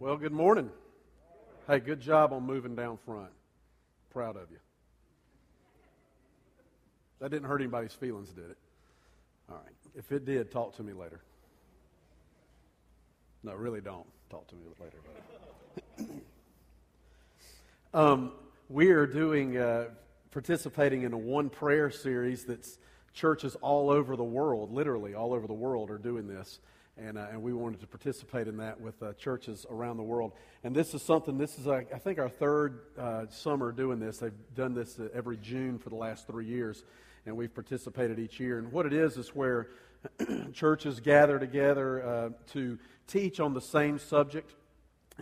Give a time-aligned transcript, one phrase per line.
[0.00, 0.70] Well, good morning.
[1.68, 3.30] Hey, good job on moving down front.
[4.10, 4.58] Proud of you.
[7.20, 8.58] That didn't hurt anybody's feelings, did it?
[9.48, 9.74] All right.
[9.94, 11.20] If it did, talk to me later.
[13.44, 14.06] No, really don't.
[14.30, 14.62] Talk to me
[15.96, 16.12] later.
[17.94, 18.32] um,
[18.68, 19.86] we are doing, uh,
[20.32, 22.78] participating in a one prayer series that's
[23.12, 26.58] churches all over the world, literally all over the world, are doing this
[26.96, 30.32] and, uh, and we wanted to participate in that with uh, churches around the world.
[30.62, 34.18] And this is something, this is, uh, I think, our third uh, summer doing this.
[34.18, 36.84] They've done this uh, every June for the last three years,
[37.26, 38.58] and we've participated each year.
[38.58, 39.68] And what it is is where
[40.52, 42.78] churches gather together uh, to
[43.08, 44.54] teach on the same subject.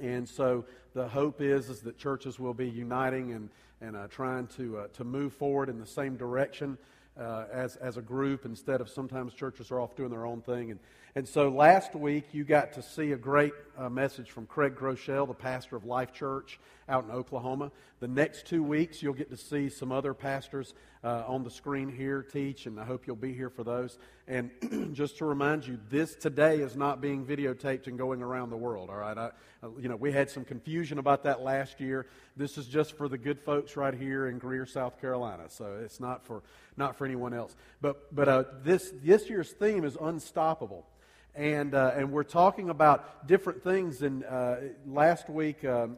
[0.01, 3.49] And so the hope is, is that churches will be uniting and,
[3.81, 6.77] and trying to, to move forward in the same direction.
[7.15, 10.71] Uh, as, as a group instead of sometimes churches are off doing their own thing.
[10.71, 10.81] And,
[11.15, 15.29] and so last week you got to see a great uh, message from Craig Groeschel,
[15.29, 16.59] the pastor of Life Church
[16.93, 17.73] out in Oklahoma.
[18.01, 21.89] The next two weeks you'll get to see some other pastors uh, on the screen
[21.89, 23.99] here teach, and I hope you'll be here for those.
[24.29, 24.51] And
[24.93, 28.91] just to remind you, this today is not being videotaped and going around the world.
[28.91, 29.31] All right, I,
[29.63, 32.07] uh, you know we had some confusion about that last year.
[32.37, 35.45] This is just for the good folks right here in Greer, South Carolina.
[35.49, 36.43] So it's not for
[36.77, 37.57] not for anyone else.
[37.81, 40.87] But but uh, this this year's theme is unstoppable
[41.35, 44.03] and uh, and we're talking about different things.
[44.03, 45.97] And uh, last week, um,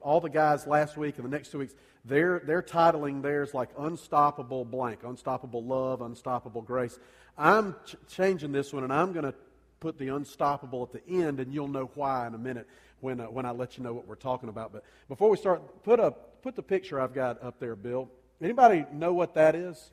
[0.00, 1.74] all the guys last week and the next two weeks,
[2.04, 6.98] they're they're titling theirs like "Unstoppable Blank," "Unstoppable Love," "Unstoppable Grace."
[7.36, 9.34] I'm ch- changing this one, and I'm going to
[9.80, 12.68] put the unstoppable at the end, and you'll know why in a minute
[13.00, 14.72] when uh, when I let you know what we're talking about.
[14.72, 18.08] But before we start, put a put the picture I've got up there, Bill.
[18.40, 19.90] Anybody know what that is?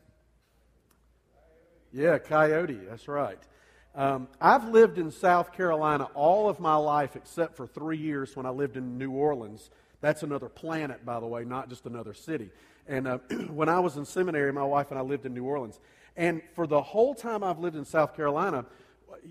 [1.92, 2.80] Yeah, coyote.
[2.88, 3.40] That's right.
[4.00, 8.46] Um, I've lived in South Carolina all of my life except for three years when
[8.46, 9.70] I lived in New Orleans.
[10.00, 12.50] That's another planet, by the way, not just another city.
[12.88, 13.18] And uh,
[13.50, 15.82] when I was in seminary, my wife and I lived in New Orleans.
[16.16, 18.64] And for the whole time I've lived in South Carolina,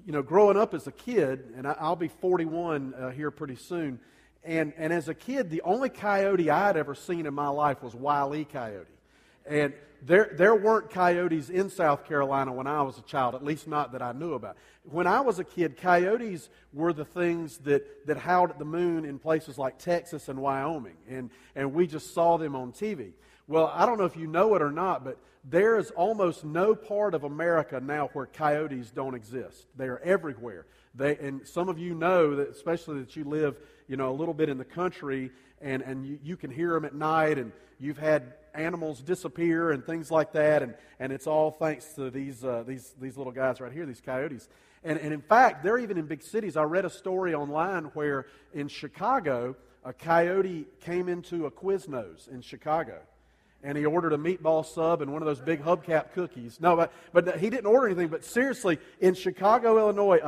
[0.04, 3.98] you know, growing up as a kid, and I'll be 41 uh, here pretty soon,
[4.44, 7.94] and, and as a kid, the only coyote I'd ever seen in my life was
[7.94, 8.44] Wile E.
[8.44, 8.97] Coyote.
[9.48, 9.72] And
[10.02, 13.92] there, there weren't coyotes in South Carolina when I was a child, at least not
[13.92, 14.56] that I knew about.
[14.84, 19.04] When I was a kid, coyotes were the things that, that howled at the moon
[19.04, 23.12] in places like Texas and Wyoming, and, and we just saw them on TV.
[23.48, 26.74] Well, I don't know if you know it or not, but there is almost no
[26.74, 29.66] part of America now where coyotes don't exist.
[29.76, 30.66] They are everywhere.
[30.94, 33.56] They, and some of you know that, especially that you live,
[33.88, 35.30] you know, a little bit in the country,
[35.60, 39.84] and, and you, you can hear them at night, and you've had animals disappear and
[39.84, 43.60] things like that, and, and it's all thanks to these, uh, these, these little guys
[43.60, 44.48] right here, these coyotes.
[44.84, 46.56] And, and in fact, they're even in big cities.
[46.56, 52.42] I read a story online where in Chicago, a coyote came into a Quiznos in
[52.42, 52.98] Chicago
[53.62, 56.60] and he ordered a meatball sub and one of those big hubcap cookies.
[56.60, 58.08] No, but, but he didn't order anything.
[58.08, 60.20] But seriously, in Chicago, Illinois,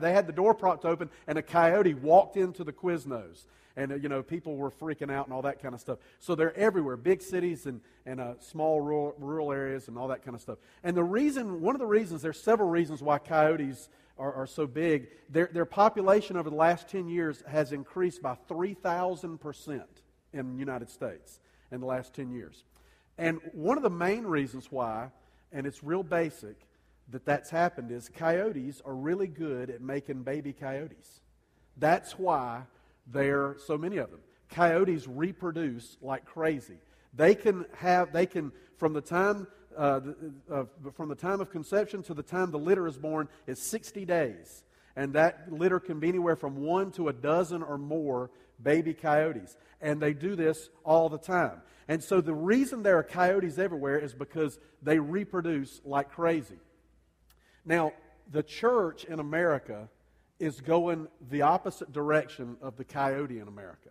[0.00, 3.44] they had the door propped open and a coyote walked into the Quiznos
[3.76, 5.98] and uh, you know people were freaking out and all that kind of stuff.
[6.18, 10.24] So they're everywhere, big cities and and uh, small rural, rural areas and all that
[10.24, 10.58] kind of stuff.
[10.82, 13.88] And the reason, one of the reasons, there's several reasons why coyotes
[14.18, 15.08] are, are so big.
[15.30, 20.02] Their their population over the last ten years has increased by three thousand percent
[20.32, 21.40] in the United States
[21.70, 22.64] in the last ten years.
[23.18, 25.10] And one of the main reasons why,
[25.52, 26.56] and it's real basic,
[27.10, 31.20] that that's happened is coyotes are really good at making baby coyotes.
[31.76, 32.62] That's why
[33.06, 34.20] there are so many of them.
[34.50, 36.78] Coyotes reproduce like crazy.
[37.14, 39.46] They can have, they can, from the time,
[39.76, 40.00] uh,
[40.50, 40.64] uh,
[40.94, 44.64] from the time of conception to the time the litter is born is 60 days.
[44.94, 48.30] And that litter can be anywhere from one to a dozen or more
[48.62, 49.56] baby coyotes.
[49.80, 51.62] And they do this all the time.
[51.88, 56.58] And so the reason there are coyotes everywhere is because they reproduce like crazy.
[57.64, 57.92] Now,
[58.30, 59.88] the church in America
[60.42, 63.90] is going the opposite direction of the coyote in America.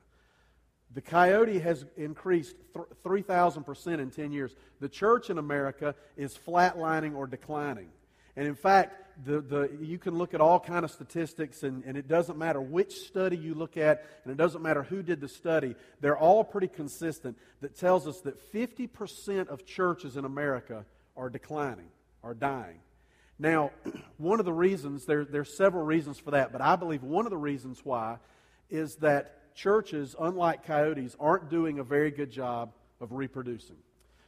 [0.94, 2.58] The coyote has increased
[3.06, 4.54] 3,000% in 10 years.
[4.82, 7.88] The church in America is flatlining or declining.
[8.36, 11.96] And in fact, the, the, you can look at all kind of statistics, and, and
[11.96, 15.30] it doesn't matter which study you look at, and it doesn't matter who did the
[15.30, 15.76] study.
[16.02, 20.84] They're all pretty consistent that tells us that 50% of churches in America
[21.16, 21.92] are declining,
[22.26, 22.80] are dying.
[23.42, 23.72] Now,
[24.18, 27.32] one of the reasons, there, there's several reasons for that, but I believe one of
[27.32, 28.18] the reasons why
[28.70, 32.72] is that churches, unlike coyotes, aren't doing a very good job
[33.02, 33.78] of reproducing.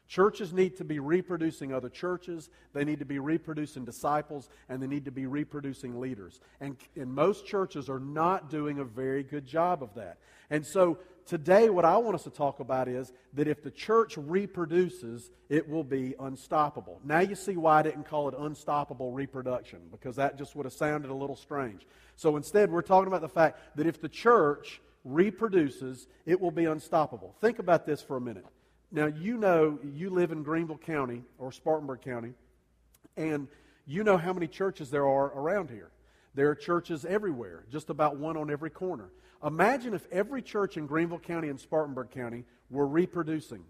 [0.08, 4.88] Churches need to be reproducing other churches, they need to be reproducing disciples, and they
[4.88, 6.42] need to be reproducing leaders.
[6.60, 10.18] And, and most churches are not doing a very good job of that.
[10.50, 14.18] And so today, what I want us to talk about is that if the church
[14.18, 17.00] reproduces, it will be unstoppable.
[17.04, 20.74] Now you see why I didn't call it unstoppable reproduction, because that just would have
[20.74, 21.86] sounded a little strange.
[22.16, 26.66] So instead, we're talking about the fact that if the church reproduces, it will be
[26.66, 27.36] unstoppable.
[27.42, 28.46] Think about this for a minute.
[28.92, 32.34] Now, you know, you live in Greenville County or Spartanburg County,
[33.18, 33.48] and
[33.86, 35.90] you know how many churches there are around here.
[36.36, 39.10] There are churches everywhere, just about one on every corner.
[39.46, 43.64] Imagine if every church in Greenville County and Spartanburg County were reproducing.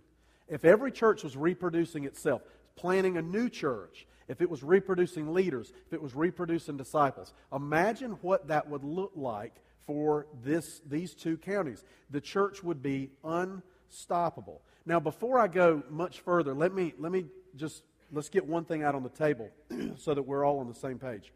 [0.48, 2.42] If every church was reproducing itself,
[2.76, 8.12] planning a new church, if it was reproducing leaders, if it was reproducing disciples, imagine
[8.22, 9.56] what that would look like
[9.86, 11.84] for this, these two counties.
[12.10, 14.62] The church would be unstoppable.
[14.86, 17.26] Now, before I go much further, let me, let me
[17.56, 19.50] just let's get one thing out on the table
[19.98, 21.34] so that we're all on the same page.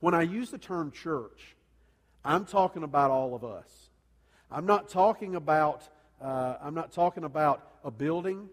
[0.00, 1.56] When I use the term church,
[2.24, 3.90] I'm talking about all of us.
[4.50, 5.88] I'm not talking about
[6.20, 8.48] uh, I'm not talking about a building,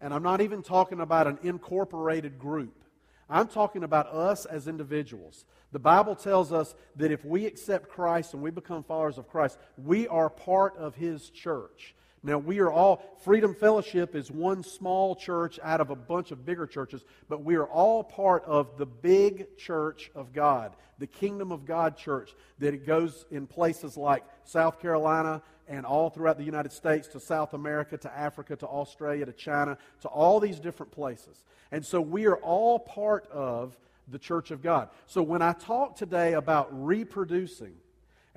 [0.00, 2.84] and I'm not even talking about an incorporated group.
[3.28, 5.44] I'm talking about us as individuals.
[5.72, 9.58] The Bible tells us that if we accept Christ and we become followers of Christ,
[9.76, 11.94] we are part of His church.
[12.22, 16.44] Now, we are all, Freedom Fellowship is one small church out of a bunch of
[16.44, 21.52] bigger churches, but we are all part of the big church of God, the Kingdom
[21.52, 26.44] of God church, that it goes in places like South Carolina and all throughout the
[26.44, 30.90] United States to South America, to Africa, to Australia, to China, to all these different
[30.90, 31.44] places.
[31.70, 33.76] And so we are all part of
[34.08, 34.88] the church of God.
[35.06, 37.74] So when I talk today about reproducing,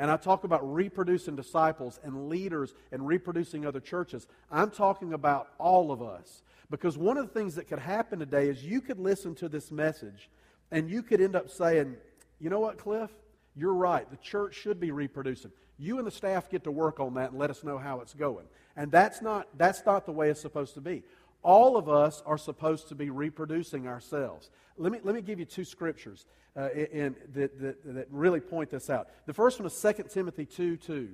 [0.01, 5.49] and I talk about reproducing disciples and leaders and reproducing other churches, I'm talking about
[5.59, 6.41] all of us.
[6.71, 9.69] Because one of the things that could happen today is you could listen to this
[9.69, 10.31] message
[10.71, 11.97] and you could end up saying,
[12.39, 13.11] you know what, Cliff?
[13.55, 14.09] You're right.
[14.09, 15.51] The church should be reproducing.
[15.77, 18.15] You and the staff get to work on that and let us know how it's
[18.15, 18.47] going.
[18.75, 21.03] And that's not, that's not the way it's supposed to be.
[21.43, 24.49] All of us are supposed to be reproducing ourselves.
[24.77, 28.69] Let me, let me give you two scriptures uh, in, that, that, that, really point
[28.69, 29.07] this out.
[29.25, 31.09] The first one is 2 Timothy 2 2.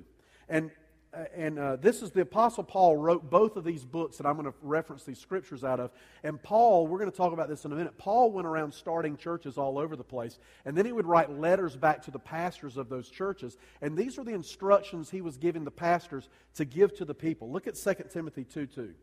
[0.48, 0.70] And,
[1.14, 4.34] uh, and uh, this is the Apostle Paul wrote both of these books that I'm
[4.34, 5.92] going to reference these scriptures out of.
[6.22, 7.96] And Paul, we're going to talk about this in a minute.
[7.98, 10.38] Paul went around starting churches all over the place.
[10.64, 13.56] And then he would write letters back to the pastors of those churches.
[13.80, 17.50] And these are the instructions he was giving the pastors to give to the people.
[17.50, 18.94] Look at 2 Timothy 2 2.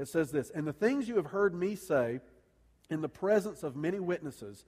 [0.00, 2.20] It says this And the things you have heard me say
[2.88, 4.64] in the presence of many witnesses,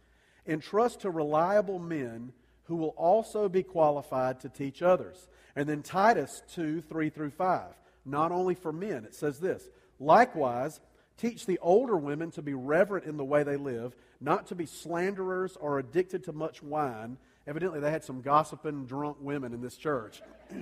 [0.46, 2.32] entrust to reliable men
[2.64, 5.28] who will also be qualified to teach others.
[5.56, 7.62] And then Titus 2 3 through 5.
[8.04, 9.68] Not only for men, it says this
[9.98, 10.80] Likewise,
[11.16, 14.66] teach the older women to be reverent in the way they live, not to be
[14.66, 17.16] slanderers or addicted to much wine.
[17.46, 20.20] Evidently, they had some gossiping, drunk women in this church.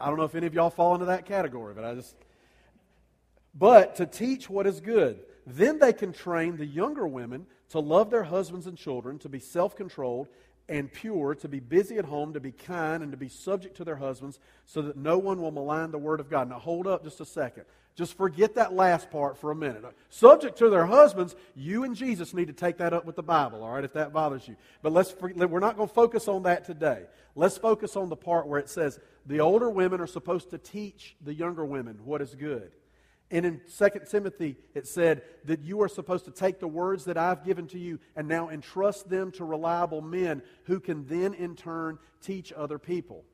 [0.00, 2.16] I don't know if any of y'all fall into that category, but I just.
[3.54, 5.20] But to teach what is good
[5.56, 9.38] then they can train the younger women to love their husbands and children, to be
[9.38, 10.28] self controlled
[10.68, 13.84] and pure, to be busy at home, to be kind, and to be subject to
[13.84, 16.48] their husbands, so that no one will malign the word of God.
[16.48, 17.64] Now, hold up just a second.
[17.96, 19.84] Just forget that last part for a minute.
[19.84, 23.22] Uh, subject to their husbands, you and Jesus need to take that up with the
[23.22, 24.54] Bible, all right, if that bothers you.
[24.80, 27.02] But let's, we're not going to focus on that today.
[27.34, 31.16] Let's focus on the part where it says the older women are supposed to teach
[31.20, 32.70] the younger women what is good.
[33.30, 37.16] And in 2 Timothy, it said that you are supposed to take the words that
[37.16, 41.54] I've given to you and now entrust them to reliable men who can then, in
[41.54, 43.24] turn, teach other people.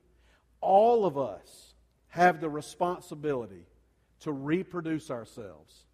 [0.60, 1.74] All of us
[2.08, 3.66] have the responsibility
[4.20, 5.84] to reproduce ourselves.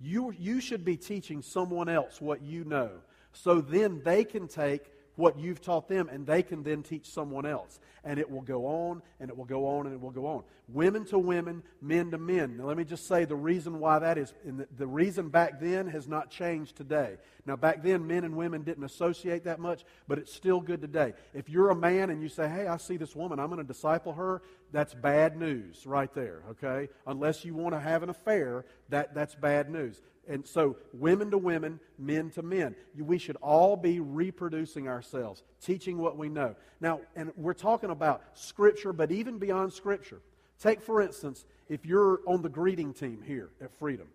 [0.00, 2.90] You, you should be teaching someone else what you know
[3.32, 7.46] so then they can take what you've taught them, and they can then teach someone
[7.46, 7.78] else.
[8.04, 10.42] And it will go on, and it will go on, and it will go on.
[10.68, 12.56] Women to women, men to men.
[12.56, 15.86] Now, let me just say the reason why that is, the, the reason back then
[15.88, 17.18] has not changed today.
[17.46, 21.12] Now, back then, men and women didn't associate that much, but it's still good today.
[21.34, 23.64] If you're a man and you say, hey, I see this woman, I'm going to
[23.64, 24.42] disciple her,
[24.72, 26.88] that's bad news right there, okay?
[27.06, 30.00] Unless you want to have an affair, that, that's bad news.
[30.28, 32.76] And so, women to women, men to men.
[32.96, 36.54] We should all be reproducing ourselves, teaching what we know.
[36.80, 40.20] Now, and we're talking about Scripture, but even beyond Scripture.
[40.60, 44.06] Take, for instance, if you're on the greeting team here at Freedom.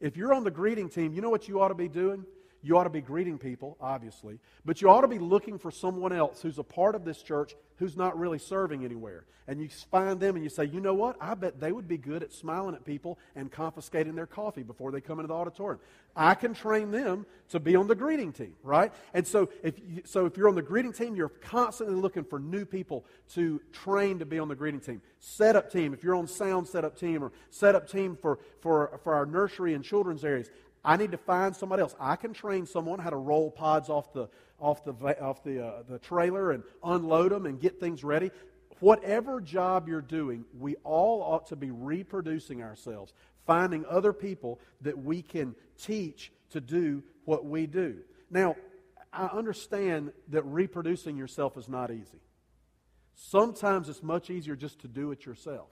[0.00, 2.26] If you're on the greeting team, you know what you ought to be doing?
[2.62, 6.12] You ought to be greeting people, obviously, but you ought to be looking for someone
[6.12, 9.24] else who's a part of this church who's not really serving anywhere.
[9.48, 11.16] And you find them and you say, you know what?
[11.20, 14.90] I bet they would be good at smiling at people and confiscating their coffee before
[14.90, 15.78] they come into the auditorium.
[16.16, 18.92] I can train them to be on the greeting team, right?
[19.14, 22.40] And so if, you, so if you're on the greeting team, you're constantly looking for
[22.40, 25.00] new people to train to be on the greeting team.
[25.20, 29.26] Setup team, if you're on sound setup team or setup team for, for, for our
[29.26, 30.48] nursery and children's areas,
[30.86, 31.96] I need to find somebody else.
[31.98, 34.28] I can train someone how to roll pods off the,
[34.60, 38.30] off the, off the, uh, the trailer and unload them and get things ready.
[38.78, 43.12] Whatever job you're doing, we all ought to be reproducing ourselves,
[43.46, 47.96] finding other people that we can teach to do what we do.
[48.30, 48.54] Now,
[49.12, 52.20] I understand that reproducing yourself is not easy.
[53.16, 55.68] Sometimes it's much easier just to do it yourself.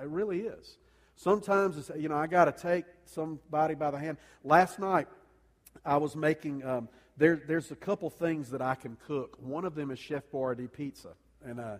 [0.00, 0.78] It really is.
[1.22, 4.16] Sometimes it's, you know, I got to take somebody by the hand.
[4.42, 5.06] Last night,
[5.84, 9.36] I was making, um, there, there's a couple things that I can cook.
[9.38, 11.10] One of them is Chef Boyardee pizza,
[11.44, 11.76] and, uh,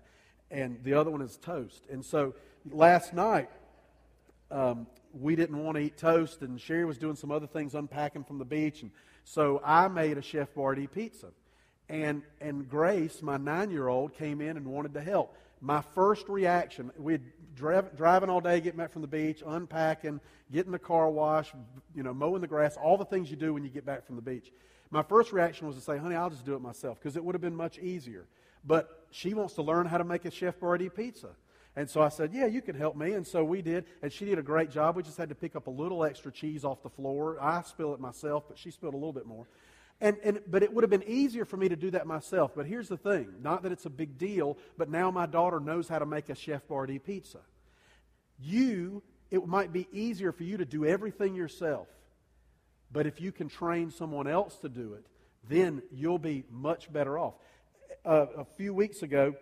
[0.50, 1.86] and the other one is toast.
[1.90, 2.34] And so
[2.70, 3.48] last night,
[4.50, 4.86] um,
[5.18, 8.36] we didn't want to eat toast, and Sherry was doing some other things, unpacking from
[8.36, 8.82] the beach.
[8.82, 8.90] And
[9.24, 11.28] so I made a Chef Boyardee pizza.
[11.88, 15.34] And, and Grace, my nine year old, came in and wanted to help.
[15.62, 17.22] My first reaction, we had
[17.54, 20.20] driving all day, getting back from the beach, unpacking,
[20.52, 21.52] getting the car wash,
[21.94, 24.16] you know, mowing the grass, all the things you do when you get back from
[24.16, 24.52] the beach.
[24.90, 27.34] My first reaction was to say, honey, I'll just do it myself because it would
[27.34, 28.26] have been much easier.
[28.64, 31.30] But she wants to learn how to make a Chef Boyardee pizza.
[31.76, 33.12] And so I said, Yeah, you can help me.
[33.12, 33.84] And so we did.
[34.02, 34.96] And she did a great job.
[34.96, 37.38] We just had to pick up a little extra cheese off the floor.
[37.40, 39.46] I spill it myself, but she spilled a little bit more.
[40.00, 42.52] And, and, but it would have been easier for me to do that myself.
[42.56, 45.88] But here's the thing not that it's a big deal, but now my daughter knows
[45.88, 47.40] how to make a Chef Boyardee pizza.
[48.38, 51.88] You, it might be easier for you to do everything yourself.
[52.92, 55.06] But if you can train someone else to do it,
[55.48, 57.34] then you'll be much better off.
[58.04, 59.34] Uh, a few weeks ago,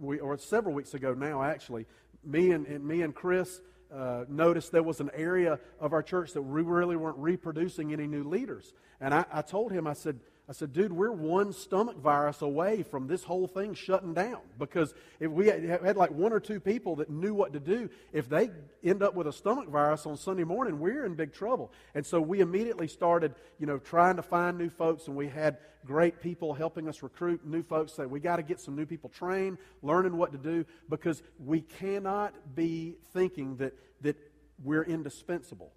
[0.00, 1.86] we, or several weeks ago now, actually,
[2.24, 3.60] me and, and me and Chris
[3.94, 8.06] uh, noticed there was an area of our church that we really weren't reproducing any
[8.06, 8.74] new leaders.
[9.00, 12.82] And I, I told him, I said, I said, dude, we're one stomach virus away
[12.82, 14.40] from this whole thing shutting down.
[14.58, 18.28] Because if we had like one or two people that knew what to do, if
[18.28, 18.50] they
[18.82, 21.72] end up with a stomach virus on Sunday morning, we're in big trouble.
[21.94, 25.56] And so we immediately started, you know, trying to find new folks, and we had
[25.86, 27.94] great people helping us recruit new folks.
[27.94, 31.62] Say, we got to get some new people trained, learning what to do, because we
[31.62, 33.72] cannot be thinking that,
[34.02, 34.16] that
[34.62, 35.72] we're indispensable.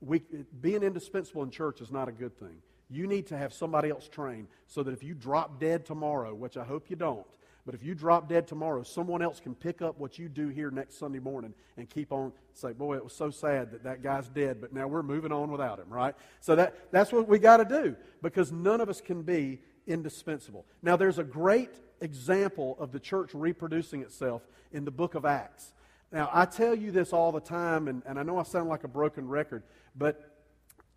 [0.00, 0.22] We,
[0.62, 2.62] being indispensable in church is not a good thing.
[2.90, 6.56] You need to have somebody else train so that if you drop dead tomorrow, which
[6.56, 7.26] I hope you don't,
[7.66, 10.70] but if you drop dead tomorrow, someone else can pick up what you do here
[10.70, 14.28] next Sunday morning and keep on say, boy, it was so sad that that guy's
[14.28, 16.14] dead, but now we're moving on without him, right?
[16.40, 20.64] So that, that's what we got to do because none of us can be indispensable.
[20.82, 21.70] Now, there's a great
[22.00, 24.42] example of the church reproducing itself
[24.72, 25.72] in the book of Acts.
[26.12, 28.84] Now, I tell you this all the time, and, and I know I sound like
[28.84, 29.62] a broken record,
[29.94, 30.29] but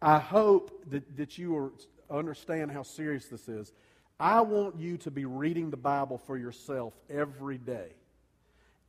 [0.03, 1.71] I hope that, that you
[2.09, 3.71] understand how serious this is.
[4.19, 7.93] I want you to be reading the Bible for yourself every day.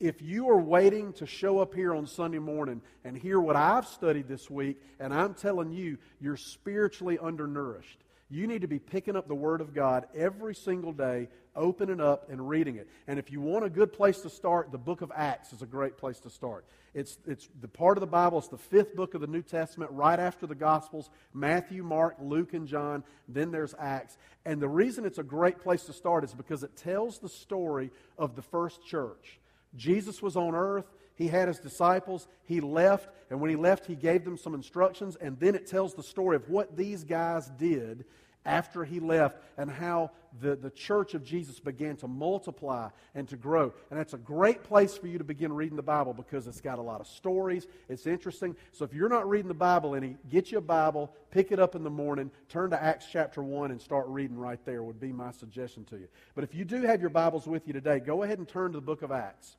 [0.01, 3.87] If you are waiting to show up here on Sunday morning and hear what I've
[3.87, 9.15] studied this week, and I'm telling you, you're spiritually undernourished, you need to be picking
[9.15, 12.89] up the Word of God every single day, opening up and reading it.
[13.07, 15.67] And if you want a good place to start, the book of Acts is a
[15.67, 16.65] great place to start.
[16.95, 19.91] It's, it's the part of the Bible, it's the fifth book of the New Testament,
[19.91, 23.03] right after the Gospels Matthew, Mark, Luke, and John.
[23.29, 24.17] Then there's Acts.
[24.45, 27.91] And the reason it's a great place to start is because it tells the story
[28.17, 29.41] of the first church.
[29.77, 30.87] Jesus was on earth.
[31.17, 32.29] He had his disciples.
[32.45, 33.09] He left.
[33.31, 35.17] And when he left, he gave them some instructions.
[35.17, 38.05] And then it tells the story of what these guys did
[38.45, 40.11] after he left and how
[40.41, 43.73] the, the church of Jesus began to multiply and to grow.
[43.91, 46.79] And that's a great place for you to begin reading the Bible because it's got
[46.79, 47.67] a lot of stories.
[47.89, 48.57] It's interesting.
[48.73, 51.75] So if you're not reading the Bible any, get you a Bible, pick it up
[51.75, 55.13] in the morning, turn to Acts chapter 1 and start reading right there would be
[55.13, 56.09] my suggestion to you.
[56.35, 58.79] But if you do have your Bibles with you today, go ahead and turn to
[58.79, 59.57] the book of Acts.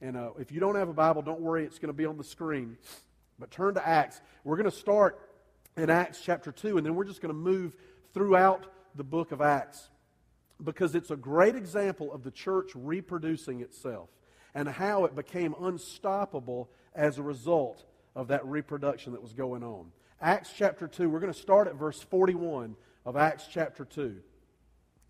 [0.00, 2.18] And uh, if you don't have a Bible, don't worry, it's going to be on
[2.18, 2.76] the screen.
[3.38, 4.20] But turn to Acts.
[4.44, 5.18] We're going to start
[5.76, 7.74] in Acts chapter 2, and then we're just going to move
[8.18, 9.90] throughout the book of Acts
[10.64, 14.08] because it's a great example of the church reproducing itself
[14.56, 17.84] and how it became unstoppable as a result
[18.16, 19.92] of that reproduction that was going on.
[20.20, 22.74] Acts chapter 2, we're going to start at verse 41
[23.06, 24.16] of Acts chapter 2.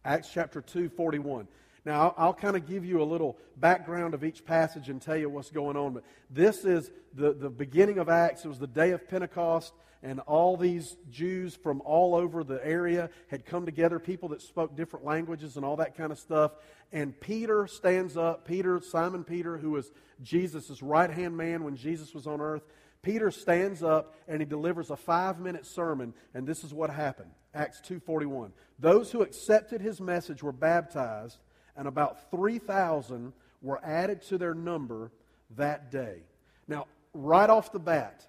[0.05, 1.49] Acts chapter 2, 41.
[1.87, 5.17] Now, I'll, I'll kind of give you a little background of each passage and tell
[5.17, 5.95] you what's going on.
[5.95, 8.45] But this is the, the beginning of Acts.
[8.45, 9.73] It was the day of Pentecost.
[10.03, 14.77] And all these Jews from all over the area had come together, people that spoke
[14.77, 16.53] different languages and all that kind of stuff.
[16.93, 19.91] And Peter stands up, Peter, Simon Peter, who was
[20.23, 22.63] Jesus' right hand man when Jesus was on earth.
[23.03, 27.31] Peter stands up and he delivers a five minute sermon, and this is what happened.
[27.55, 28.51] Acts 2.41.
[28.79, 31.39] Those who accepted his message were baptized,
[31.77, 35.11] and about 3,000 were added to their number
[35.57, 36.23] that day.
[36.67, 38.27] Now, right off the bat,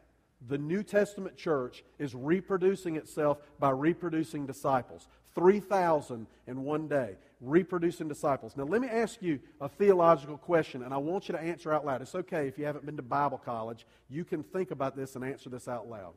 [0.47, 5.07] the New Testament church is reproducing itself by reproducing disciples.
[5.35, 8.55] 3,000 in one day, reproducing disciples.
[8.55, 11.85] Now, let me ask you a theological question, and I want you to answer out
[11.85, 12.01] loud.
[12.01, 15.23] It's okay if you haven't been to Bible college, you can think about this and
[15.23, 16.13] answer this out loud.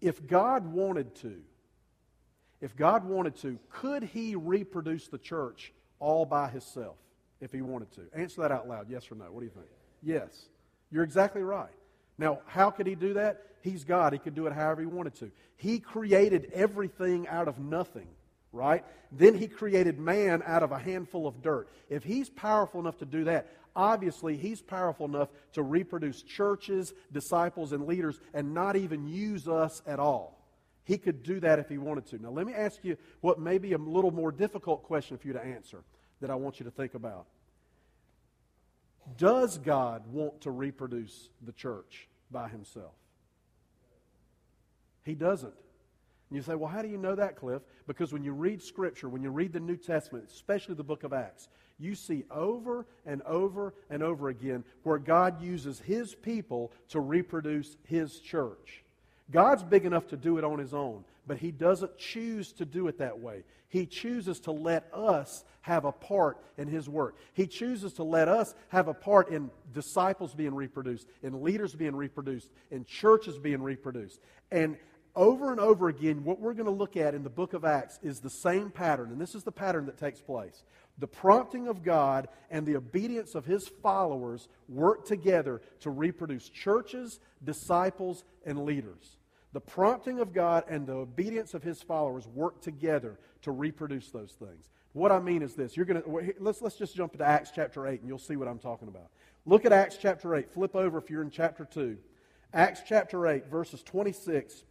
[0.00, 1.36] If God wanted to,
[2.60, 6.96] if God wanted to, could He reproduce the church all by Himself
[7.40, 8.02] if He wanted to?
[8.14, 9.24] Answer that out loud, yes or no.
[9.24, 9.66] What do you think?
[10.02, 10.46] Yes.
[10.90, 11.72] You're exactly right.
[12.18, 13.42] Now, how could he do that?
[13.60, 14.12] He's God.
[14.12, 15.30] He could do it however he wanted to.
[15.56, 18.08] He created everything out of nothing,
[18.52, 18.84] right?
[19.10, 21.68] Then he created man out of a handful of dirt.
[21.88, 27.72] If he's powerful enough to do that, obviously he's powerful enough to reproduce churches, disciples,
[27.72, 30.40] and leaders and not even use us at all.
[30.84, 32.22] He could do that if he wanted to.
[32.22, 35.32] Now, let me ask you what may be a little more difficult question for you
[35.32, 35.82] to answer
[36.20, 37.26] that I want you to think about.
[39.16, 42.94] Does God want to reproduce the church by himself?
[45.04, 45.52] He doesn't.
[46.30, 47.62] And you say, well, how do you know that, Cliff?
[47.86, 51.12] Because when you read Scripture, when you read the New Testament, especially the book of
[51.12, 57.00] Acts, you see over and over and over again where God uses His people to
[57.00, 58.84] reproduce His church.
[59.30, 62.88] God's big enough to do it on His own, but He doesn't choose to do
[62.88, 63.44] it that way.
[63.68, 67.16] He chooses to let us have a part in His work.
[67.32, 71.96] He chooses to let us have a part in disciples being reproduced, in leaders being
[71.96, 74.20] reproduced, in churches being reproduced.
[74.50, 74.76] And
[75.16, 77.98] over and over again, what we're going to look at in the book of Acts
[78.02, 80.64] is the same pattern, and this is the pattern that takes place.
[80.98, 87.20] The prompting of God and the obedience of His followers work together to reproduce churches,
[87.42, 89.16] disciples, and leaders.
[89.54, 94.32] The prompting of God and the obedience of His followers work together to reproduce those
[94.32, 94.68] things.
[94.94, 95.76] What I mean is this.
[95.76, 98.48] You're going to let's let's just jump into Acts chapter 8 and you'll see what
[98.48, 99.10] I'm talking about.
[99.46, 100.50] Look at Acts chapter 8.
[100.50, 101.96] Flip over if you're in chapter 2.
[102.52, 104.64] Acts chapter 8 verses 26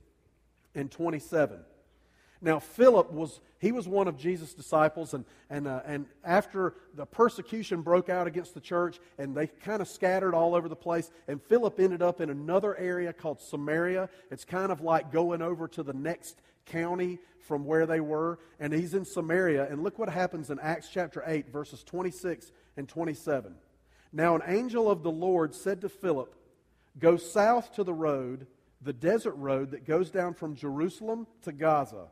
[0.76, 1.60] and 27.
[2.44, 7.06] Now, Philip was, he was one of Jesus' disciples, and, and, uh, and after the
[7.06, 11.10] persecution broke out against the church, and they kind of scattered all over the place,
[11.30, 14.10] and Philip ended up in another area called Samaria.
[14.30, 18.74] It's kind of like going over to the next county from where they were, and
[18.74, 19.70] he's in Samaria.
[19.72, 23.56] And look what happens in Acts chapter 8, verses 26 and 27.
[24.12, 26.36] Now, an angel of the Lord said to Philip,
[27.00, 28.48] Go south to the road,
[28.82, 32.08] the desert road that goes down from Jerusalem to Gaza.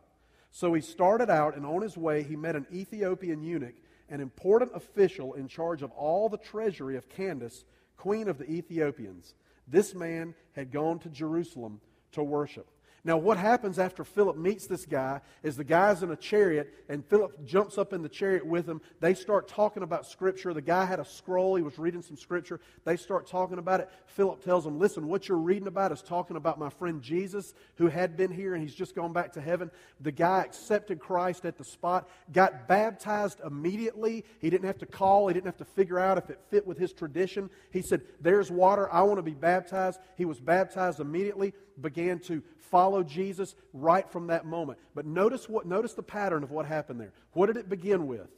[0.51, 3.75] So he started out, and on his way, he met an Ethiopian eunuch,
[4.09, 7.63] an important official in charge of all the treasury of Candace,
[7.95, 9.33] queen of the Ethiopians.
[9.67, 11.79] This man had gone to Jerusalem
[12.11, 12.67] to worship.
[13.03, 17.03] Now, what happens after Philip meets this guy is the guy's in a chariot, and
[17.03, 18.79] Philip jumps up in the chariot with him.
[18.99, 20.53] They start talking about Scripture.
[20.53, 22.59] The guy had a scroll, he was reading some Scripture.
[22.85, 23.89] They start talking about it.
[24.05, 27.87] Philip tells them, Listen, what you're reading about is talking about my friend Jesus, who
[27.87, 29.71] had been here and he's just gone back to heaven.
[30.01, 34.25] The guy accepted Christ at the spot, got baptized immediately.
[34.37, 36.77] He didn't have to call, he didn't have to figure out if it fit with
[36.77, 37.49] his tradition.
[37.71, 39.99] He said, There's water, I want to be baptized.
[40.17, 44.79] He was baptized immediately, began to follow Jesus right from that moment.
[44.95, 47.13] But notice what notice the pattern of what happened there.
[47.33, 48.29] What did it begin with?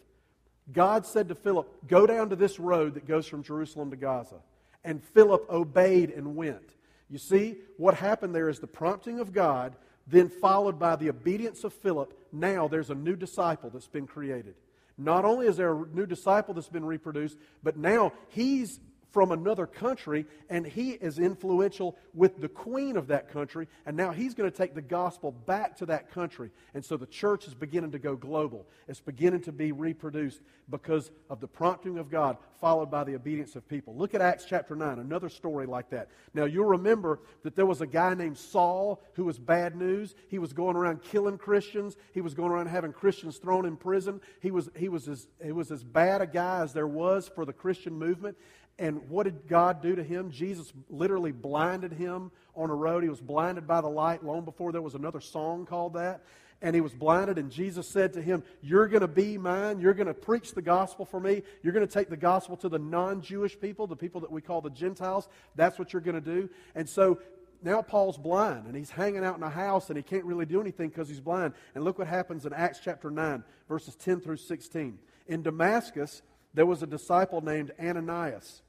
[0.72, 4.42] God said to Philip, "Go down to this road that goes from Jerusalem to Gaza."
[4.84, 6.76] And Philip obeyed and went.
[7.10, 9.76] You see, what happened there is the prompting of God,
[10.08, 12.18] then followed by the obedience of Philip.
[12.32, 14.56] Now there's a new disciple that's been created.
[14.98, 18.80] Not only is there a new disciple that's been reproduced, but now he's
[19.14, 24.12] from another country, and he is influential with the queen of that country, and now
[24.12, 26.50] he's going to take the gospel back to that country.
[26.74, 28.66] And so the church is beginning to go global.
[28.88, 33.56] It's beginning to be reproduced because of the prompting of God, followed by the obedience
[33.56, 33.96] of people.
[33.96, 36.10] Look at Acts chapter 9, another story like that.
[36.34, 40.16] Now, you'll remember that there was a guy named Saul who was bad news.
[40.28, 44.22] He was going around killing Christians, he was going around having Christians thrown in prison.
[44.40, 47.46] He was, he was, as, he was as bad a guy as there was for
[47.46, 48.38] the Christian movement.
[48.80, 50.32] And what did God do to him?
[50.32, 53.04] Jesus literally blinded him on a road.
[53.04, 56.24] He was blinded by the light long before there was another song called that.
[56.62, 59.82] And he was blinded, and Jesus said to him, You're going to be mine.
[59.82, 61.44] You're going to preach the gospel for me.
[61.62, 64.42] You're going to take the gospel to the non Jewish people, the people that we
[64.42, 65.28] call the Gentiles.
[65.56, 66.50] That's what you're going to do.
[66.74, 67.20] And so
[67.64, 70.62] now Paul's blind and he's hanging out in a house and he can't really do
[70.62, 71.54] anything because he's blind.
[71.76, 75.00] And look what happens in Acts chapter 9, verses 10 through 16.
[75.28, 76.22] In Damascus,
[76.54, 78.62] there was a disciple named Ananias.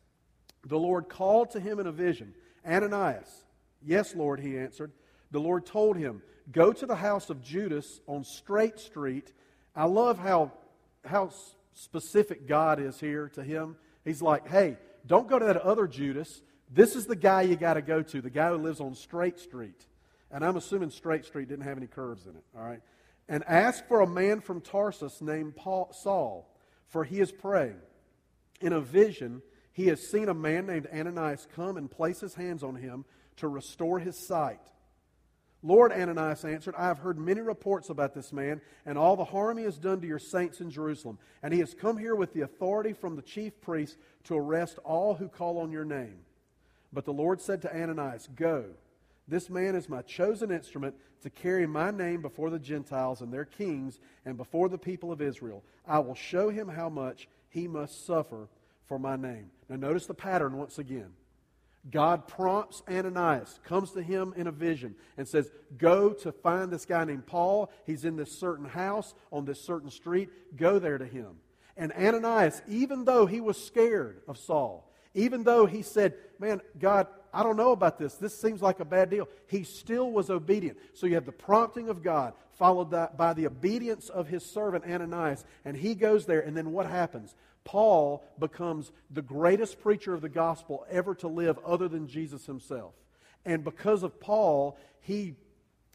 [0.66, 2.34] The Lord called to him in a vision
[2.66, 3.44] Ananias.
[3.82, 4.92] Yes, Lord, he answered.
[5.30, 9.32] The Lord told him, Go to the house of Judas on Straight Street.
[9.74, 10.52] I love how,
[11.04, 11.30] how
[11.74, 13.76] specific God is here to him.
[14.04, 16.42] He's like, Hey, don't go to that other Judas.
[16.70, 19.38] This is the guy you got to go to, the guy who lives on Straight
[19.38, 19.86] Street.
[20.30, 22.80] And I'm assuming Straight Street didn't have any curves in it, all right?
[23.28, 26.50] And ask for a man from Tarsus named Paul, Saul,
[26.88, 27.76] for he is praying.
[28.60, 29.42] In a vision,
[29.72, 33.04] he has seen a man named Ananias come and place his hands on him
[33.36, 34.60] to restore his sight.
[35.62, 39.56] Lord, Ananias answered, I have heard many reports about this man and all the harm
[39.56, 41.18] he has done to your saints in Jerusalem.
[41.42, 45.14] And he has come here with the authority from the chief priests to arrest all
[45.14, 46.18] who call on your name.
[46.92, 48.66] But the Lord said to Ananias, Go.
[49.26, 53.46] This man is my chosen instrument to carry my name before the Gentiles and their
[53.46, 55.64] kings and before the people of Israel.
[55.86, 58.48] I will show him how much he must suffer
[58.86, 59.50] for my name.
[59.68, 61.12] Now, notice the pattern once again.
[61.90, 66.86] God prompts Ananias, comes to him in a vision, and says, Go to find this
[66.86, 67.70] guy named Paul.
[67.84, 70.30] He's in this certain house on this certain street.
[70.56, 71.36] Go there to him.
[71.76, 77.06] And Ananias, even though he was scared of Saul, even though he said, Man, God,
[77.34, 78.14] I don't know about this.
[78.14, 79.28] This seems like a bad deal.
[79.48, 80.78] He still was obedient.
[80.94, 85.44] So you have the prompting of God, followed by the obedience of his servant Ananias.
[85.64, 87.34] And he goes there, and then what happens?
[87.64, 92.94] Paul becomes the greatest preacher of the gospel ever to live other than Jesus himself.
[93.44, 95.34] And because of Paul, he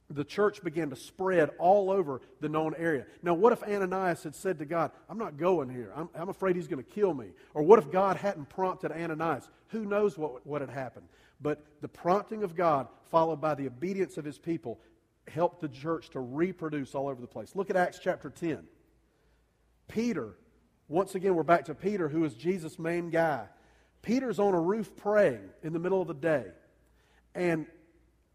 [0.09, 3.05] the church began to spread all over the known area.
[3.21, 5.91] Now, what if Ananias had said to God, I'm not going here.
[5.95, 7.27] I'm, I'm afraid he's going to kill me.
[7.53, 9.47] Or what if God hadn't prompted Ananias?
[9.67, 11.05] Who knows what, what had happened?
[11.41, 14.79] But the prompting of God, followed by the obedience of his people,
[15.27, 17.55] helped the church to reproduce all over the place.
[17.55, 18.65] Look at Acts chapter 10.
[19.87, 20.35] Peter
[20.89, 23.45] once again, we're back to Peter, who is Jesus' main guy.
[24.01, 26.45] Peter's on a roof praying in the middle of the day.
[27.35, 27.67] And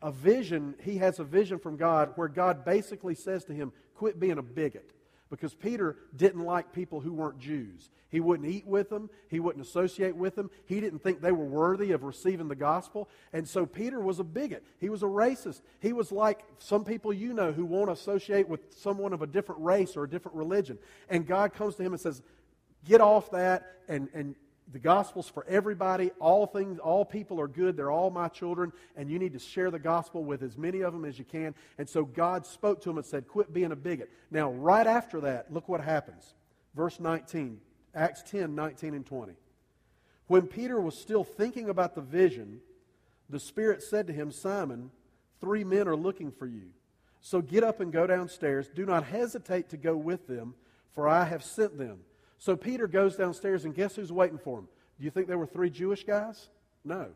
[0.01, 4.21] a vision, he has a vision from God where God basically says to him, Quit
[4.21, 4.89] being a bigot
[5.37, 7.91] because Peter didn't like people who weren't Jews.
[8.09, 10.51] He wouldn't eat with them, he wouldn't associate with them.
[10.67, 13.09] He didn't think they were worthy of receiving the gospel.
[13.33, 14.65] And so Peter was a bigot.
[14.79, 15.63] He was a racist.
[15.81, 19.63] He was like some people you know who won't associate with someone of a different
[19.63, 20.79] race or a different religion.
[21.09, 22.23] And God comes to him and says,
[22.85, 24.37] Get off that and, and
[24.75, 26.11] the gospel's for everybody.
[26.19, 27.77] All things, all people are good.
[27.77, 30.93] They're all my children, and you need to share the gospel with as many of
[30.93, 31.55] them as you can.
[31.79, 34.11] And so God spoke to him and said, Quit being a bigot.
[34.33, 36.35] Now, right after that, look what happens.
[36.75, 37.61] Verse 19,
[37.95, 39.35] Acts 10, 19 and 20.
[40.27, 42.59] When Peter was still thinking about the vision,
[43.31, 44.91] the Spirit said to him, Simon,
[45.41, 46.71] three men are looking for you.
[47.21, 48.69] So get up and go downstairs.
[48.75, 50.55] Do not hesitate to go with them,
[50.91, 52.01] for I have sent them.
[52.39, 54.69] So Peter goes downstairs, and guess who's waiting for him?
[54.99, 56.49] Do you think there were three Jewish guys?
[56.85, 57.09] No.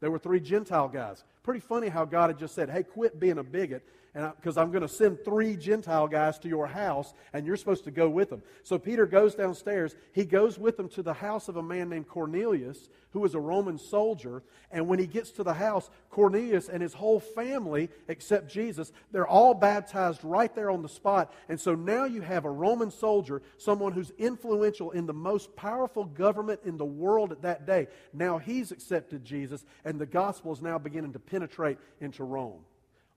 [0.00, 1.24] There were three Gentile guys.
[1.42, 4.82] Pretty funny how God had just said, hey, quit being a bigot because I'm going
[4.82, 8.42] to send three Gentile guys to your house, and you're supposed to go with them.
[8.64, 9.94] So Peter goes downstairs.
[10.12, 13.40] He goes with them to the house of a man named Cornelius, who was a
[13.40, 14.42] Roman soldier.
[14.70, 19.26] And when he gets to the house, Cornelius and his whole family, except Jesus, they're
[19.26, 21.32] all baptized right there on the spot.
[21.48, 26.04] And so now you have a Roman soldier, someone who's influential in the most powerful
[26.04, 27.88] government in the world at that day.
[28.12, 32.60] Now he's accepted Jesus, and the gospel is now beginning to penetrate into Rome.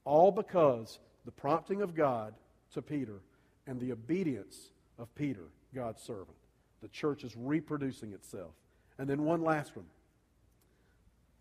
[0.05, 2.33] All because the prompting of God
[2.73, 3.21] to Peter
[3.67, 6.37] and the obedience of Peter, God's servant.
[6.81, 8.51] The church is reproducing itself.
[8.97, 9.85] And then one last one.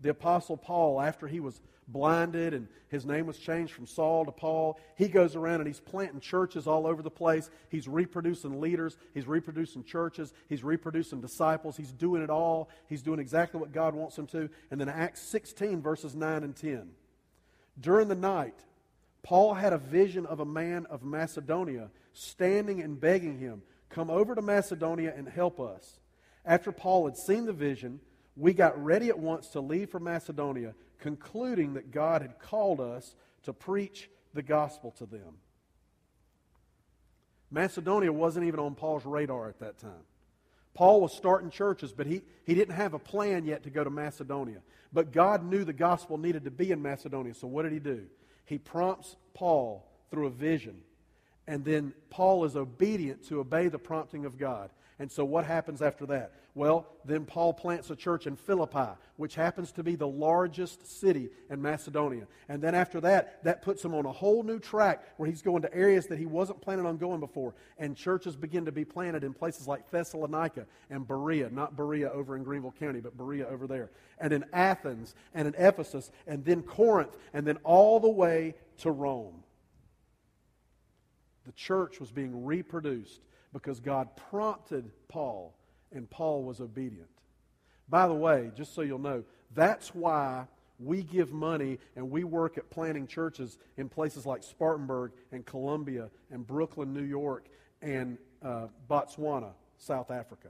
[0.01, 4.33] The Apostle Paul, after he was blinded and his name was changed from Saul to
[4.33, 7.51] Paul, he goes around and he's planting churches all over the place.
[7.68, 11.77] He's reproducing leaders, he's reproducing churches, he's reproducing disciples.
[11.77, 12.68] He's doing it all.
[12.88, 14.48] He's doing exactly what God wants him to.
[14.70, 16.90] And then Acts 16, verses 9 and 10.
[17.83, 18.55] During the night,
[19.23, 24.35] Paul had a vision of a man of Macedonia standing and begging him, Come over
[24.35, 26.01] to Macedonia and help us.
[26.47, 28.01] After Paul had seen the vision,
[28.37, 33.14] we got ready at once to leave for Macedonia, concluding that God had called us
[33.42, 35.38] to preach the gospel to them.
[37.51, 40.07] Macedonia wasn't even on Paul's radar at that time.
[40.74, 43.90] Paul was starting churches, but he, he didn't have a plan yet to go to
[43.90, 44.62] Macedonia.
[44.92, 47.35] But God knew the gospel needed to be in Macedonia.
[47.35, 48.06] So what did he do?
[48.44, 50.80] He prompts Paul through a vision.
[51.46, 54.70] And then Paul is obedient to obey the prompting of God.
[55.03, 56.31] And so what happens after that?
[56.55, 61.29] Well, then Paul plants a church in Philippi, which happens to be the largest city
[61.51, 62.29] in Macedonia.
[62.49, 65.62] And then after that, that puts him on a whole new track where he's going
[65.62, 67.53] to areas that he wasn't planning on going before.
[67.79, 72.37] And churches begin to be planted in places like Thessalonica and Berea, not Berea over
[72.37, 73.91] in Greenville County, but Berea over there.
[74.21, 78.93] And in Athens and in Ephesus and then Corinth and then all the way to
[78.93, 79.43] Rome.
[81.45, 83.21] The church was being reproduced
[83.53, 85.55] because God prompted Paul
[85.93, 87.09] and Paul was obedient.
[87.88, 90.47] By the way, just so you'll know, that's why
[90.79, 96.11] we give money and we work at planting churches in places like Spartanburg and Columbia
[96.31, 97.47] and Brooklyn, New York,
[97.81, 100.49] and uh, Botswana, South Africa.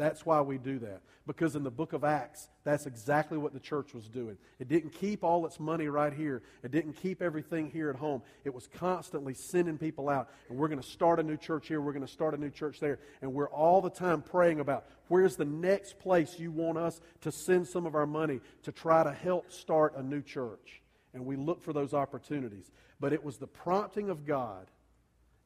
[0.00, 1.02] That's why we do that.
[1.26, 4.38] Because in the book of Acts, that's exactly what the church was doing.
[4.58, 8.22] It didn't keep all its money right here, it didn't keep everything here at home.
[8.46, 10.30] It was constantly sending people out.
[10.48, 12.48] And we're going to start a new church here, we're going to start a new
[12.48, 12.98] church there.
[13.20, 17.30] And we're all the time praying about where's the next place you want us to
[17.30, 20.80] send some of our money to try to help start a new church.
[21.12, 22.70] And we look for those opportunities.
[23.00, 24.66] But it was the prompting of God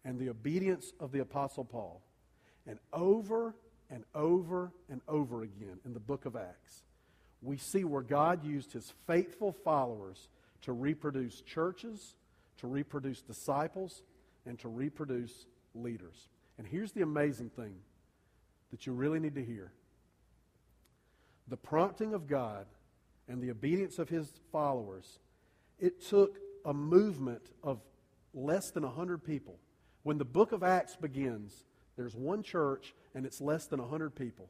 [0.05, 2.03] and the obedience of the Apostle Paul.
[2.69, 3.57] And over
[3.95, 6.83] and over and over again in the book of Acts,
[7.41, 10.29] we see where God used his faithful followers
[10.63, 12.17] to reproduce churches,
[12.59, 14.03] to reproduce disciples,
[14.47, 16.29] and to reproduce leaders.
[16.59, 17.77] And here's the amazing thing
[18.73, 19.71] that you really need to hear
[21.47, 22.67] the prompting of God
[23.29, 25.21] and the obedience of his followers,
[25.79, 27.81] it took a movement of
[28.33, 29.59] less than 100 people.
[30.03, 31.65] When the book of Acts begins,
[31.97, 34.49] there's one church and it's less than 100 people.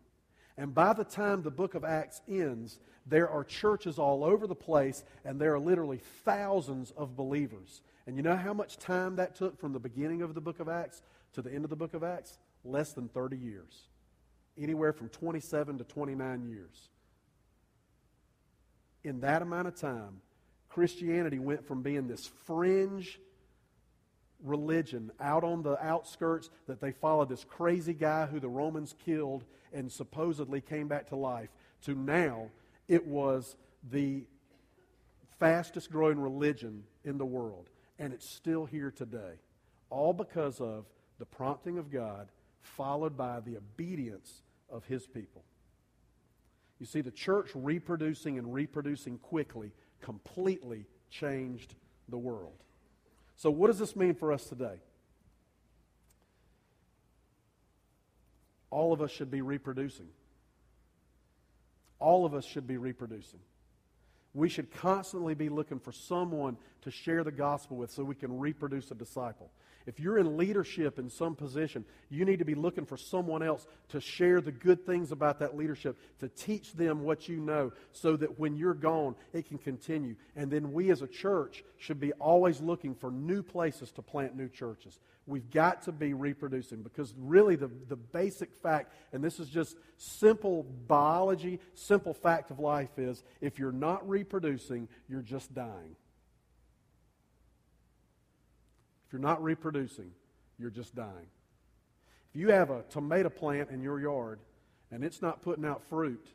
[0.57, 4.55] And by the time the book of Acts ends, there are churches all over the
[4.55, 7.83] place, and there are literally thousands of believers.
[8.07, 10.69] And you know how much time that took from the beginning of the book of
[10.69, 11.03] Acts
[11.35, 12.39] to the end of the book of Acts?
[12.65, 13.89] Less than 30 years.
[14.57, 16.89] Anywhere from 27 to 29 years.
[19.03, 20.21] In that amount of time,
[20.69, 23.21] Christianity went from being this fringe
[24.45, 29.45] religion out on the outskirts that they followed this crazy guy who the Romans killed
[29.73, 31.49] and supposedly came back to life
[31.83, 32.49] to now
[32.87, 33.57] it was
[33.91, 34.25] the
[35.41, 37.69] fastest growing religion in the world.
[37.99, 39.41] And it's still here today.
[39.91, 40.87] All because of
[41.19, 42.29] the prompting of God,
[42.63, 45.45] followed by the obedience of his people.
[46.81, 51.75] You see, the church reproducing and reproducing quickly completely changed
[52.09, 52.64] the world.
[53.37, 54.81] So, what does this mean for us today?
[58.71, 60.09] All of us should be reproducing.
[61.99, 63.41] All of us should be reproducing.
[64.35, 68.39] We should constantly be looking for someone to share the gospel with so we can
[68.39, 69.51] reproduce a disciple.
[69.87, 73.67] If you're in leadership in some position, you need to be looking for someone else
[73.91, 78.17] to share the good things about that leadership, to teach them what you know, so
[78.17, 80.17] that when you're gone, it can continue.
[80.37, 84.35] And then we as a church should be always looking for new places to plant
[84.35, 84.99] new churches.
[85.27, 89.77] We've got to be reproducing because really the, the basic fact, and this is just
[89.97, 95.97] simple biology, simple fact of life is if you're not reproducing, you're just dying
[99.07, 100.11] If you're not reproducing,
[100.59, 101.29] you're just dying.
[102.31, 104.41] If you have a tomato plant in your yard
[104.91, 106.27] and it's not putting out fruit,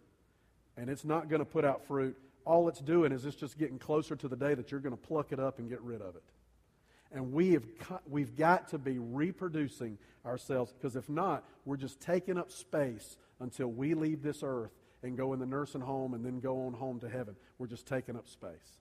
[0.77, 3.79] and it's not going to put out fruit, all it's doing is it's just getting
[3.79, 6.15] closer to the day that you're going to pluck it up and get rid of
[6.15, 6.23] it.
[7.11, 7.65] And we have,
[8.07, 13.67] we've got to be reproducing ourselves because if not, we're just taking up space until
[13.67, 16.99] we leave this earth and go in the nursing home and then go on home
[16.99, 17.35] to heaven.
[17.57, 18.79] We're just taking up space.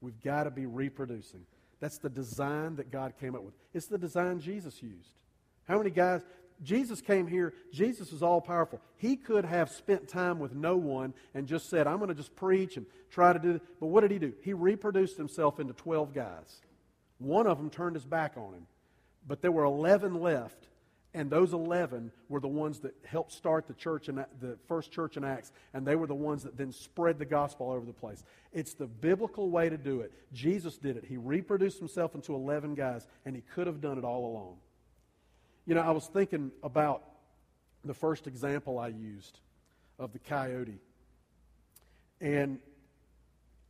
[0.00, 1.44] We've got to be reproducing.
[1.80, 3.54] That's the design that God came up with.
[3.74, 5.10] It's the design Jesus used.
[5.66, 6.22] How many guys?
[6.62, 7.52] Jesus came here.
[7.72, 8.80] Jesus is all powerful.
[8.96, 12.36] He could have spent time with no one and just said, I'm going to just
[12.36, 13.62] preach and try to do this.
[13.80, 14.32] But what did he do?
[14.42, 16.60] He reproduced himself into 12 guys.
[17.18, 18.66] One of them turned his back on him.
[19.26, 20.68] But there were 11 left
[21.14, 25.16] and those 11 were the ones that helped start the church in the first church
[25.16, 27.92] in Acts, and they were the ones that then spread the gospel all over the
[27.92, 28.24] place.
[28.52, 30.12] It's the biblical way to do it.
[30.32, 31.04] Jesus did it.
[31.04, 34.56] He reproduced himself into 11 guys, and he could have done it all alone.
[35.66, 37.04] You know, I was thinking about
[37.84, 39.38] the first example I used
[40.00, 40.80] of the coyote.
[42.20, 42.58] And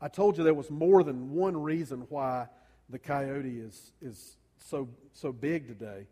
[0.01, 2.47] I told you there was more than one reason why
[2.91, 6.07] the coyote is, is so, so big today.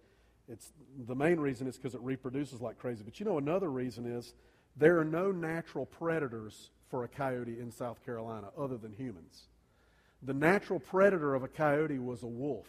[0.48, 0.72] It's,
[1.06, 3.02] the main reason is because it reproduces like crazy.
[3.04, 4.34] But you know, another reason is
[4.76, 9.44] there are no natural predators for a coyote in South Carolina other than humans.
[10.22, 12.66] The natural predator of a coyote was a wolf.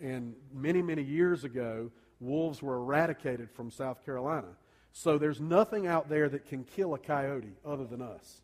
[0.00, 4.48] And many, many years ago, wolves were eradicated from South Carolina.
[4.92, 8.42] So there's nothing out there that can kill a coyote other than us.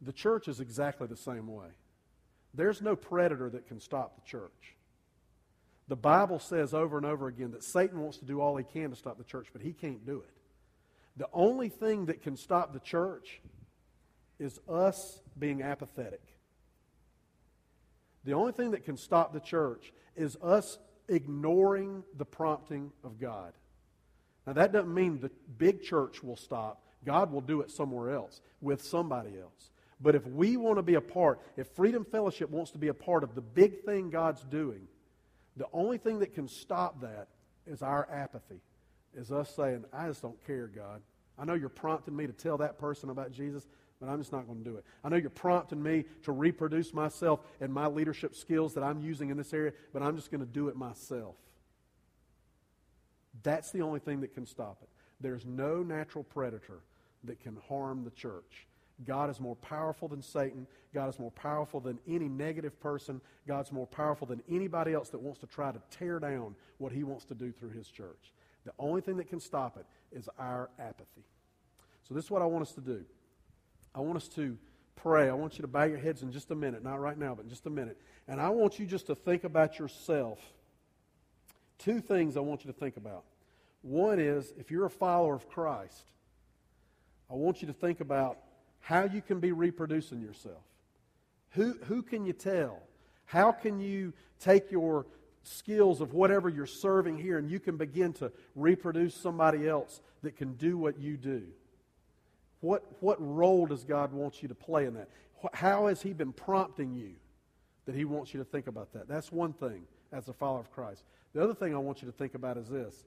[0.00, 1.68] The church is exactly the same way.
[2.54, 4.76] There's no predator that can stop the church.
[5.88, 8.90] The Bible says over and over again that Satan wants to do all he can
[8.90, 10.34] to stop the church, but he can't do it.
[11.16, 13.40] The only thing that can stop the church
[14.38, 16.22] is us being apathetic.
[18.24, 23.52] The only thing that can stop the church is us ignoring the prompting of God.
[24.46, 26.82] Now, that doesn't mean the big church will stop.
[27.04, 29.69] God will do it somewhere else with somebody else.
[30.00, 32.94] But if we want to be a part, if Freedom Fellowship wants to be a
[32.94, 34.88] part of the big thing God's doing,
[35.56, 37.28] the only thing that can stop that
[37.66, 38.60] is our apathy,
[39.14, 41.02] is us saying, I just don't care, God.
[41.38, 43.66] I know you're prompting me to tell that person about Jesus,
[44.00, 44.84] but I'm just not going to do it.
[45.04, 49.28] I know you're prompting me to reproduce myself and my leadership skills that I'm using
[49.28, 51.36] in this area, but I'm just going to do it myself.
[53.42, 54.88] That's the only thing that can stop it.
[55.20, 56.80] There's no natural predator
[57.24, 58.66] that can harm the church.
[59.06, 60.66] God is more powerful than Satan.
[60.94, 63.20] God is more powerful than any negative person.
[63.46, 67.02] God's more powerful than anybody else that wants to try to tear down what he
[67.02, 68.32] wants to do through his church.
[68.64, 71.24] The only thing that can stop it is our apathy.
[72.06, 73.04] So, this is what I want us to do.
[73.94, 74.58] I want us to
[74.96, 75.28] pray.
[75.28, 77.44] I want you to bow your heads in just a minute, not right now, but
[77.44, 77.98] in just a minute.
[78.28, 80.38] And I want you just to think about yourself.
[81.78, 83.24] Two things I want you to think about.
[83.82, 86.04] One is if you're a follower of Christ,
[87.30, 88.38] I want you to think about
[88.80, 90.62] how you can be reproducing yourself.
[91.50, 92.80] Who, who can you tell?
[93.26, 95.06] How can you take your
[95.42, 100.36] skills of whatever you're serving here and you can begin to reproduce somebody else that
[100.36, 101.42] can do what you do?
[102.60, 105.08] What, what role does God want you to play in that?
[105.52, 107.12] How has He been prompting you
[107.86, 109.08] that He wants you to think about that?
[109.08, 111.04] That's one thing as a follower of Christ.
[111.32, 113.04] The other thing I want you to think about is this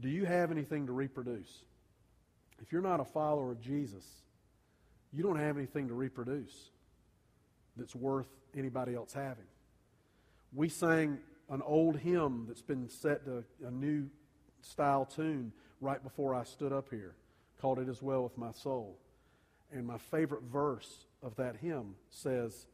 [0.00, 1.62] Do you have anything to reproduce?
[2.60, 4.04] If you're not a follower of Jesus,
[5.12, 6.70] you don't have anything to reproduce
[7.76, 9.44] that's worth anybody else having.
[10.52, 11.18] We sang
[11.50, 14.08] an old hymn that's been set to a new
[14.62, 17.14] style tune right before I stood up here
[17.60, 18.98] called It Is Well With My Soul.
[19.72, 22.66] And my favorite verse of that hymn says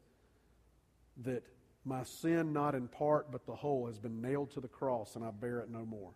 [1.23, 1.43] that
[1.83, 5.25] my sin, not in part but the whole, has been nailed to the cross, and
[5.25, 6.11] I bear it no more.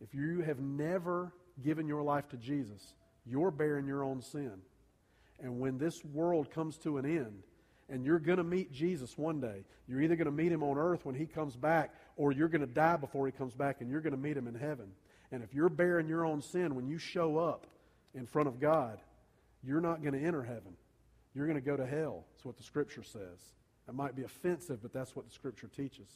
[0.00, 2.94] If you have never given your life to Jesus,
[3.26, 4.52] you're bearing your own sin.
[5.40, 7.42] And when this world comes to an end,
[7.88, 10.78] and you're going to meet Jesus one day, you're either going to meet him on
[10.78, 13.90] earth when he comes back, or you're going to die before he comes back, and
[13.90, 14.92] you're going to meet him in heaven.
[15.30, 17.66] And if you're bearing your own sin when you show up
[18.14, 18.98] in front of God,
[19.64, 20.76] you're not going to enter heaven.
[21.34, 22.24] You're going to go to hell.
[22.32, 23.38] That's what the Scripture says.
[23.86, 26.08] That might be offensive, but that's what the Scripture teaches.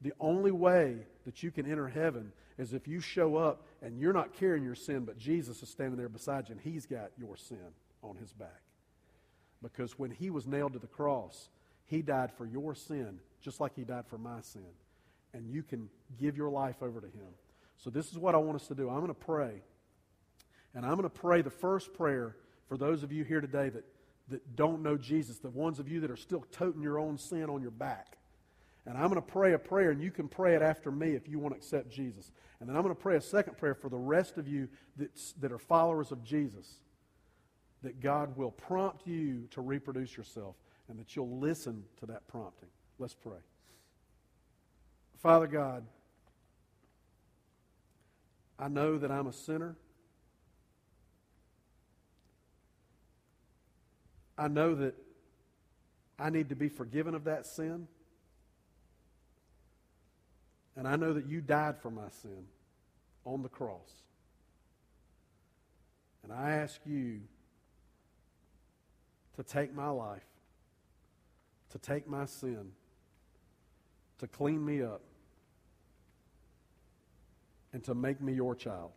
[0.00, 4.12] The only way that you can enter heaven is if you show up and you're
[4.12, 7.36] not carrying your sin, but Jesus is standing there beside you and he's got your
[7.36, 8.62] sin on his back.
[9.62, 11.48] Because when he was nailed to the cross,
[11.86, 14.62] he died for your sin just like he died for my sin.
[15.34, 17.28] And you can give your life over to him.
[17.76, 18.88] So, this is what I want us to do.
[18.88, 19.62] I'm going to pray.
[20.74, 22.36] And I'm going to pray the first prayer
[22.68, 23.84] for those of you here today that,
[24.28, 27.44] that don't know Jesus, the ones of you that are still toting your own sin
[27.44, 28.17] on your back.
[28.88, 31.28] And I'm going to pray a prayer, and you can pray it after me if
[31.28, 32.32] you want to accept Jesus.
[32.58, 35.34] And then I'm going to pray a second prayer for the rest of you that's,
[35.34, 36.78] that are followers of Jesus,
[37.82, 40.56] that God will prompt you to reproduce yourself
[40.88, 42.70] and that you'll listen to that prompting.
[42.98, 43.36] Let's pray.
[45.18, 45.84] Father God,
[48.58, 49.76] I know that I'm a sinner.
[54.38, 54.94] I know that
[56.18, 57.86] I need to be forgiven of that sin.
[60.78, 62.44] And I know that you died for my sin
[63.24, 63.90] on the cross.
[66.22, 67.18] And I ask you
[69.34, 70.22] to take my life,
[71.70, 72.70] to take my sin,
[74.18, 75.02] to clean me up,
[77.72, 78.92] and to make me your child.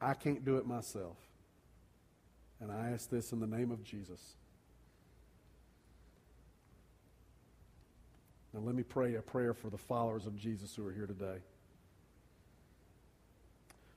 [0.00, 1.18] I can't do it myself.
[2.60, 4.34] And I ask this in the name of Jesus.
[8.52, 11.38] Now, let me pray a prayer for the followers of Jesus who are here today.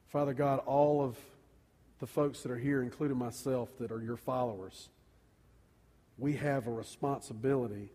[0.08, 1.18] Father God, all of
[2.00, 4.90] the folks that are here, including myself, that are your followers,
[6.18, 7.92] we have a responsibility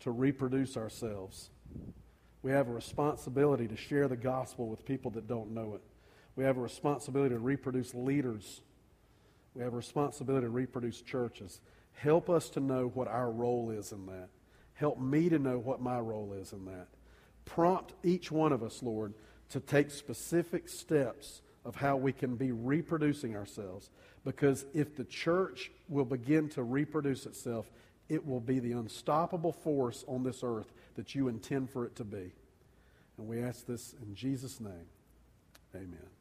[0.00, 1.50] to reproduce ourselves.
[2.42, 5.82] We have a responsibility to share the gospel with people that don't know it.
[6.36, 8.62] We have a responsibility to reproduce leaders.
[9.54, 11.60] We have a responsibility to reproduce churches.
[11.92, 14.30] Help us to know what our role is in that.
[14.80, 16.86] Help me to know what my role is in that.
[17.44, 19.12] Prompt each one of us, Lord,
[19.50, 23.90] to take specific steps of how we can be reproducing ourselves.
[24.24, 27.70] Because if the church will begin to reproduce itself,
[28.08, 32.04] it will be the unstoppable force on this earth that you intend for it to
[32.04, 32.32] be.
[33.18, 34.86] And we ask this in Jesus' name.
[35.74, 36.19] Amen.